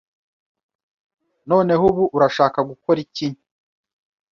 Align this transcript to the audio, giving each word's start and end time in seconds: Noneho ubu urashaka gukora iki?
Noneho 1.49 1.83
ubu 1.91 2.03
urashaka 2.15 2.59
gukora 2.69 2.97
iki? 3.05 3.27